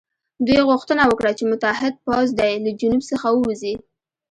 [0.45, 3.75] دوی غوښتنه وکړه چې متحد پوځ دې له جنوب څخه ووځي.